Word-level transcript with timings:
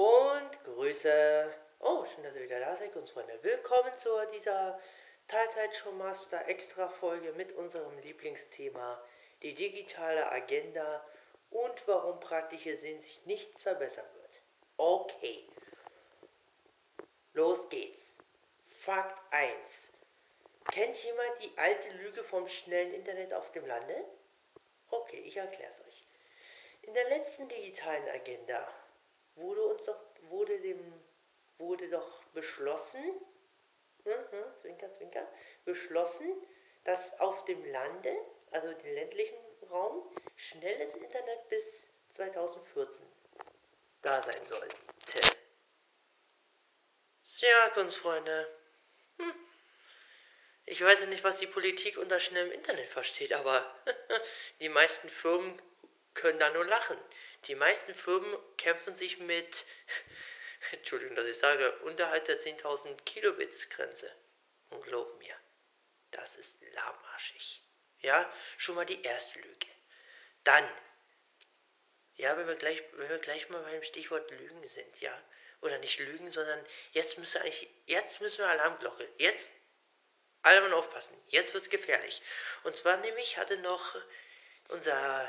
Und 0.00 0.64
Grüße. 0.64 1.52
Oh, 1.80 2.06
schön, 2.06 2.24
dass 2.24 2.34
ihr 2.34 2.44
wieder 2.44 2.58
da 2.58 2.74
seid, 2.74 2.96
uns 2.96 3.10
Freunde. 3.10 3.38
Willkommen 3.42 3.94
zu 3.98 4.08
dieser 4.32 4.80
Teilzeit-Showmaster 5.28 6.48
Extra-Folge 6.48 7.34
mit 7.34 7.52
unserem 7.52 7.98
Lieblingsthema, 7.98 8.98
die 9.42 9.52
digitale 9.52 10.32
Agenda 10.32 11.06
und 11.50 11.86
warum 11.86 12.18
praktische 12.18 12.78
Sinn 12.78 12.98
sich 12.98 13.26
nichts 13.26 13.62
verbessern 13.62 14.06
wird. 14.14 14.42
Okay. 14.78 15.46
Los 17.34 17.68
geht's. 17.68 18.16
Fakt 18.70 19.20
1. 19.34 19.92
Kennt 20.72 20.96
jemand 21.04 21.42
die 21.42 21.58
alte 21.58 21.90
Lüge 21.98 22.24
vom 22.24 22.48
schnellen 22.48 22.94
Internet 22.94 23.34
auf 23.34 23.52
dem 23.52 23.66
Lande? 23.66 24.02
Okay, 24.88 25.20
ich 25.26 25.36
erkläre 25.36 25.70
es 25.70 25.82
euch. 25.86 26.06
In 26.80 26.94
der 26.94 27.06
letzten 27.10 27.50
digitalen 27.50 28.08
Agenda 28.08 28.66
wurde 29.40 29.62
uns 29.62 29.84
doch, 29.84 30.00
wurde 30.28 30.58
dem, 30.60 30.80
wurde 31.58 31.88
doch 31.88 32.22
beschlossen, 32.34 33.04
mhm, 34.04 34.56
zwinker, 34.56 34.90
zwinker, 34.92 35.26
beschlossen, 35.64 36.30
dass 36.84 37.18
auf 37.20 37.44
dem 37.44 37.64
Lande, 37.72 38.14
also 38.50 38.72
dem 38.72 38.94
ländlichen 38.94 39.38
Raum, 39.70 40.08
schnelles 40.36 40.94
Internet 40.96 41.48
bis 41.48 41.90
2014 42.10 43.06
da 44.02 44.22
sein 44.22 44.46
sollte. 44.46 44.76
Tja, 47.24 47.68
Kunstfreunde. 47.74 48.48
Hm. 49.18 49.34
Ich 50.66 50.82
weiß 50.82 51.00
ja 51.00 51.06
nicht, 51.06 51.24
was 51.24 51.38
die 51.38 51.46
Politik 51.46 51.96
unter 51.98 52.20
schnellem 52.20 52.52
Internet 52.52 52.88
versteht, 52.88 53.32
aber 53.32 53.64
die 54.60 54.68
meisten 54.68 55.08
Firmen 55.08 55.60
können 56.14 56.38
da 56.38 56.50
nur 56.50 56.64
lachen. 56.64 56.98
Die 57.46 57.54
meisten 57.54 57.94
Firmen 57.94 58.38
kämpfen 58.56 58.94
sich 58.94 59.18
mit, 59.18 59.66
Entschuldigung, 60.72 61.16
dass 61.16 61.28
ich 61.28 61.38
sage, 61.38 61.72
unterhalb 61.80 62.24
der 62.26 62.40
10.000 62.40 63.02
Kilobits 63.04 63.70
Grenze. 63.70 64.14
Und 64.68 64.82
glaub 64.84 65.18
mir, 65.18 65.34
das 66.10 66.36
ist 66.36 66.62
lahmarschig. 66.74 67.62
Ja, 68.00 68.30
schon 68.56 68.74
mal 68.74 68.86
die 68.86 69.02
erste 69.02 69.40
Lüge. 69.40 69.66
Dann, 70.44 70.68
ja, 72.14 72.36
wenn 72.36 72.46
wir 72.46 72.56
gleich, 72.56 72.82
wenn 72.92 73.08
wir 73.08 73.18
gleich 73.18 73.48
mal 73.48 73.62
beim 73.62 73.82
Stichwort 73.82 74.30
Lügen 74.30 74.66
sind, 74.66 75.00
ja, 75.00 75.16
oder 75.60 75.78
nicht 75.78 75.98
Lügen, 75.98 76.30
sondern 76.30 76.64
jetzt 76.92 77.18
müssen 77.18 77.34
wir 77.34 77.42
eigentlich, 77.42 77.68
jetzt 77.86 78.20
müssen 78.20 78.38
wir 78.38 78.48
Alarmglocke, 78.48 79.08
jetzt 79.18 79.52
alle 80.42 80.60
mal 80.62 80.72
aufpassen, 80.72 81.20
jetzt 81.28 81.52
wird 81.52 81.64
es 81.64 81.70
gefährlich. 81.70 82.22
Und 82.62 82.76
zwar 82.76 82.96
nämlich 82.98 83.36
hatte 83.36 83.58
noch 83.60 83.96
unser 84.68 85.28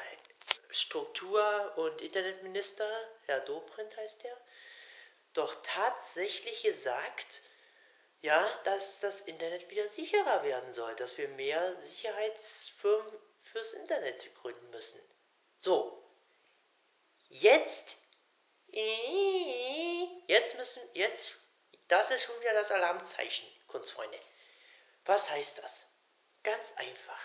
Struktur- 0.72 1.78
und 1.78 2.02
Internetminister, 2.02 2.90
Herr 3.26 3.42
Dobrindt 3.42 3.96
heißt 3.98 4.26
er, 4.26 4.38
doch 5.34 5.56
tatsächlich 5.64 6.64
gesagt, 6.64 7.42
ja, 8.22 8.60
dass 8.64 9.00
das 9.00 9.22
Internet 9.22 9.70
wieder 9.70 9.88
sicherer 9.88 10.44
werden 10.44 10.72
soll, 10.72 10.96
dass 10.96 11.18
wir 11.18 11.28
mehr 11.30 11.76
Sicherheitsfirmen 11.76 13.18
fürs 13.40 13.74
Internet 13.74 14.34
gründen 14.36 14.70
müssen. 14.70 15.00
So, 15.58 16.04
jetzt, 17.30 17.98
jetzt 20.28 20.56
müssen, 20.56 20.82
jetzt, 20.94 21.38
das 21.88 22.12
ist 22.12 22.24
schon 22.24 22.40
wieder 22.42 22.54
das 22.54 22.72
Alarmzeichen, 22.72 23.48
Kunstfreunde. 23.68 24.20
Was 25.06 25.30
heißt 25.30 25.64
das? 25.64 25.88
Ganz 26.44 26.74
einfach 26.78 27.22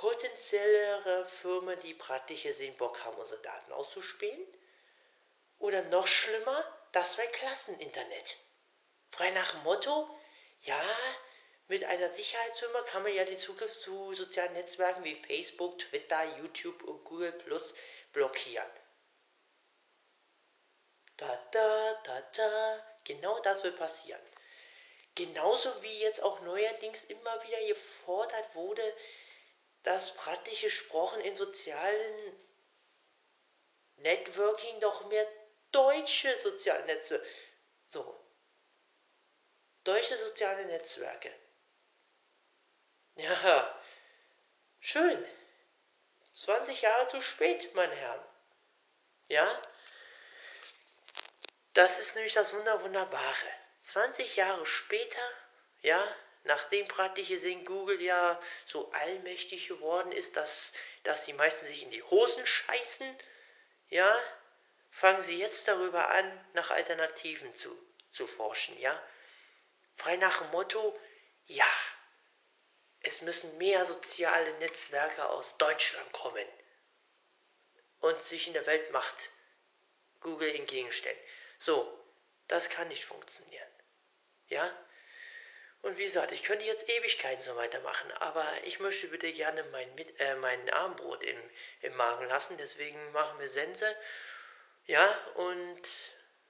potenziellere 0.00 1.24
Firmen, 1.24 1.78
die 1.80 1.94
praktische 1.94 2.52
sehen, 2.52 2.76
Bock 2.76 3.04
haben, 3.04 3.16
unsere 3.16 3.40
Daten 3.42 3.72
auszuspähen. 3.72 4.46
Oder 5.58 5.82
noch 5.84 6.06
schlimmer, 6.06 6.78
das 6.92 7.16
Klasseninternet. 7.32 8.36
Frei 9.10 9.30
nach 9.30 9.52
dem 9.52 9.62
Motto, 9.62 10.08
ja, 10.60 10.82
mit 11.68 11.84
einer 11.84 12.08
Sicherheitsfirma 12.08 12.82
kann 12.82 13.04
man 13.04 13.14
ja 13.14 13.24
den 13.24 13.38
Zugriff 13.38 13.72
zu 13.72 14.12
sozialen 14.14 14.52
Netzwerken 14.52 15.04
wie 15.04 15.14
Facebook, 15.14 15.78
Twitter, 15.78 16.22
YouTube 16.38 16.82
und 16.82 17.04
Google 17.04 17.32
Plus 17.32 17.74
blockieren. 18.12 18.68
Da, 21.16 21.48
da, 21.52 21.94
da, 22.04 22.20
da. 22.20 22.86
Genau 23.04 23.38
das 23.40 23.62
wird 23.62 23.78
passieren. 23.78 24.20
Genauso 25.14 25.70
wie 25.82 26.00
jetzt 26.00 26.22
auch 26.22 26.40
neuerdings 26.40 27.04
immer 27.04 27.42
wieder 27.44 27.66
gefordert 27.68 28.54
wurde, 28.54 28.82
dass 29.84 30.14
praktisch 30.14 30.62
gesprochen 30.62 31.20
in 31.20 31.36
sozialen 31.36 32.36
Networking 33.96 34.80
doch 34.80 35.06
mehr 35.06 35.26
deutsche 35.70 36.36
soziale 36.38 36.84
Netze. 36.86 37.24
So. 37.86 38.20
Deutsche 39.84 40.16
soziale 40.16 40.66
Netzwerke. 40.66 41.32
Ja. 43.16 43.80
Schön. 44.80 45.24
20 46.32 46.82
Jahre 46.82 47.06
zu 47.08 47.20
spät, 47.20 47.74
meine 47.74 47.94
Herren. 47.94 48.24
Ja? 49.28 49.62
Das 51.74 51.98
ist 51.98 52.14
nämlich 52.14 52.34
das 52.34 52.54
Wunder 52.54 52.82
Wunderbare. 52.82 53.50
20 53.78 54.36
Jahre 54.36 54.64
später, 54.64 55.22
ja, 55.82 56.16
nachdem 56.44 56.86
praktisch 56.88 57.28
gesehen 57.28 57.64
Google 57.64 58.00
ja 58.00 58.40
so 58.66 58.90
allmächtig 58.92 59.68
geworden 59.68 60.12
ist, 60.12 60.36
dass, 60.36 60.72
dass 61.02 61.24
die 61.24 61.32
meisten 61.32 61.66
sich 61.66 61.82
in 61.82 61.90
die 61.90 62.02
Hosen 62.04 62.46
scheißen, 62.46 63.16
ja, 63.88 64.22
fangen 64.90 65.22
sie 65.22 65.38
jetzt 65.38 65.68
darüber 65.68 66.08
an, 66.08 66.46
nach 66.52 66.70
Alternativen 66.70 67.54
zu, 67.54 67.76
zu 68.08 68.26
forschen, 68.26 68.78
ja. 68.78 69.02
Frei 69.96 70.16
nach 70.16 70.38
dem 70.38 70.50
Motto, 70.50 70.98
ja, 71.46 71.68
es 73.00 73.22
müssen 73.22 73.58
mehr 73.58 73.84
soziale 73.84 74.52
Netzwerke 74.58 75.28
aus 75.28 75.58
Deutschland 75.58 76.10
kommen 76.12 76.48
und 78.00 78.22
sich 78.22 78.46
in 78.46 78.52
der 78.52 78.66
Weltmacht 78.66 79.30
Google 80.20 80.54
entgegenstellen. 80.54 81.18
So, 81.58 81.86
das 82.48 82.70
kann 82.70 82.88
nicht 82.88 83.04
funktionieren. 83.04 83.68
Ja, 84.48 84.70
und 85.94 86.00
wie 86.00 86.04
gesagt, 86.06 86.32
ich 86.32 86.42
könnte 86.42 86.64
jetzt 86.64 86.88
Ewigkeiten 86.88 87.40
so 87.40 87.54
weitermachen, 87.54 88.10
aber 88.14 88.44
ich 88.64 88.80
möchte 88.80 89.06
bitte 89.06 89.30
gerne 89.30 89.62
mein, 89.70 89.94
Mit 89.94 90.18
äh, 90.18 90.34
mein 90.34 90.68
Armbrot 90.70 91.22
im, 91.22 91.38
im 91.82 91.94
Magen 91.94 92.26
lassen, 92.26 92.56
deswegen 92.58 93.12
machen 93.12 93.38
wir 93.38 93.48
Sense. 93.48 93.96
Ja, 94.86 95.16
und 95.36 95.88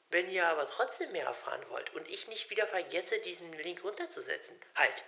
wenn 0.09 0.31
ihr 0.31 0.47
aber 0.47 0.67
trotzdem 0.67 1.13
mehr 1.13 1.27
erfahren 1.27 1.63
wollt 1.69 1.95
und 1.95 2.09
ich 2.09 2.27
nicht 2.29 2.49
wieder 2.49 2.67
vergesse, 2.67 3.21
diesen 3.21 3.53
Link 3.53 3.85
runterzusetzen, 3.85 4.59
halt, 4.77 5.05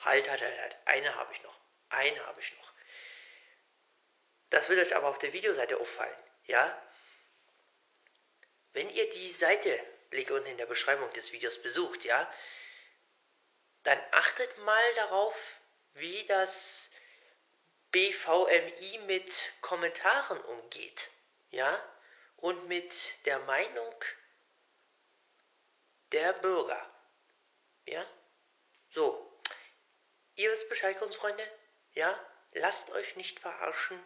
halt, 0.00 0.28
halt, 0.28 0.42
halt, 0.42 0.60
halt, 0.60 0.76
eine 0.84 1.14
habe 1.14 1.32
ich 1.32 1.42
noch, 1.42 1.58
eine 1.88 2.26
habe 2.26 2.40
ich 2.40 2.54
noch. 2.58 2.72
Das 4.50 4.68
wird 4.68 4.80
euch 4.80 4.94
aber 4.94 5.08
auf 5.08 5.18
der 5.18 5.32
Videoseite 5.32 5.80
auffallen, 5.80 6.18
ja? 6.44 6.82
Wenn 8.74 8.90
ihr 8.90 9.08
die 9.08 9.30
Seite, 9.30 9.74
Link 10.10 10.30
unten 10.30 10.48
in 10.48 10.58
der 10.58 10.66
Beschreibung 10.66 11.10
des 11.14 11.32
Videos 11.32 11.62
besucht, 11.62 12.04
ja, 12.04 12.30
dann 13.82 14.00
achtet 14.12 14.58
mal 14.58 14.94
darauf, 14.94 15.34
wie 15.94 16.24
das 16.26 16.92
BVMI 17.90 18.98
mit 19.06 19.52
Kommentaren 19.60 20.40
umgeht, 20.40 21.10
ja, 21.50 21.92
und 22.36 22.68
mit 22.68 23.26
der 23.26 23.38
Meinung 23.40 23.94
der 26.12 26.32
Bürger, 26.34 26.90
ja. 27.86 28.06
So, 28.88 29.40
ihr 30.34 30.50
wisst 30.50 30.68
Bescheid, 30.68 30.96
Freunde, 31.14 31.46
ja, 31.92 32.18
lasst 32.52 32.90
euch 32.90 33.16
nicht 33.16 33.40
verarschen, 33.40 34.02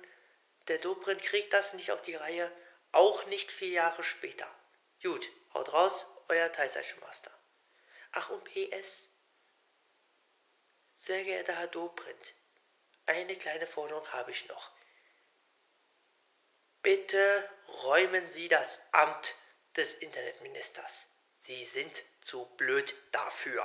der 0.68 0.78
Dobrindt 0.78 1.22
kriegt 1.22 1.52
das 1.52 1.74
nicht 1.74 1.92
auf 1.92 2.02
die 2.02 2.14
Reihe, 2.16 2.50
auch 2.92 3.24
nicht 3.26 3.52
vier 3.52 3.70
Jahre 3.70 4.02
später. 4.02 4.48
Gut, 5.02 5.28
haut 5.54 5.72
raus, 5.72 6.06
euer 6.28 6.50
Teilzeitmaster. 6.50 7.30
Ach 8.12 8.30
und 8.30 8.44
PS, 8.44 9.15
sehr 10.96 11.24
geehrter 11.24 11.56
Herr 11.56 11.68
Dobrindt, 11.68 12.34
eine 13.06 13.36
kleine 13.36 13.66
Forderung 13.66 14.06
habe 14.12 14.30
ich 14.30 14.48
noch. 14.48 14.72
Bitte 16.82 17.48
räumen 17.82 18.26
Sie 18.28 18.48
das 18.48 18.80
Amt 18.92 19.34
des 19.76 19.94
Internetministers. 19.94 21.10
Sie 21.38 21.64
sind 21.64 22.02
zu 22.20 22.46
blöd 22.56 22.94
dafür. 23.12 23.64